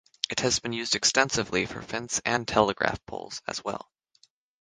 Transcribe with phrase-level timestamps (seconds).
[0.31, 3.91] It has been used extensively for fence and telegraph poles as well.